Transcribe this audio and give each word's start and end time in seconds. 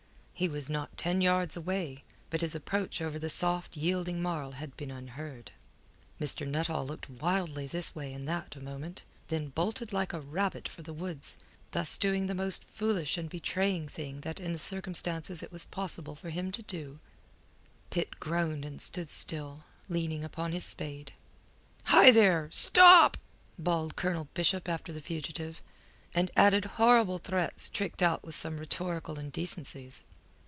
He 0.41 0.49
was 0.49 0.71
not 0.71 0.97
ten 0.97 1.21
yards 1.21 1.55
away, 1.55 2.03
but 2.31 2.41
his 2.41 2.55
approach 2.55 2.99
over 2.99 3.19
the 3.19 3.29
soft, 3.29 3.77
yielding 3.77 4.23
marl 4.23 4.53
had 4.53 4.75
been 4.75 4.89
unheard. 4.89 5.51
Mr. 6.19 6.47
Nuttall 6.47 6.83
looked 6.87 7.07
wildly 7.11 7.67
this 7.67 7.93
way 7.95 8.11
and 8.11 8.27
that 8.27 8.55
a 8.55 8.59
moment, 8.59 9.03
then 9.27 9.49
bolted 9.49 9.93
like 9.93 10.13
a 10.13 10.19
rabbit 10.19 10.67
for 10.67 10.81
the 10.81 10.93
woods, 10.95 11.37
thus 11.73 11.95
doing 11.95 12.25
the 12.25 12.33
most 12.33 12.63
foolish 12.63 13.19
and 13.19 13.29
betraying 13.29 13.87
thing 13.87 14.21
that 14.21 14.39
in 14.39 14.51
the 14.51 14.57
circumstances 14.57 15.43
it 15.43 15.51
was 15.51 15.65
possible 15.65 16.15
for 16.15 16.31
him 16.31 16.51
to 16.53 16.63
do. 16.63 16.97
Pitt 17.91 18.19
groaned 18.19 18.65
and 18.65 18.81
stood 18.81 19.11
still, 19.11 19.65
leaning 19.89 20.23
upon 20.23 20.53
his 20.53 20.65
spade. 20.65 21.13
"Hi, 21.83 22.09
there! 22.09 22.49
Stop!" 22.51 23.15
bawled 23.59 23.95
Colonel 23.95 24.27
Bishop 24.33 24.67
after 24.67 24.91
the 24.91 25.01
fugitive, 25.01 25.61
and 26.15 26.31
added 26.35 26.65
horrible 26.81 27.19
threats 27.19 27.69
tricked 27.69 28.01
out 28.01 28.23
with 28.23 28.33
some 28.33 28.57
rhetorical 28.57 29.19
indecencies. 29.19 30.03